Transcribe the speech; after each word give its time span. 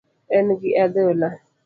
En 0.37 0.47
gi 0.63 0.71
adhola 0.85 1.29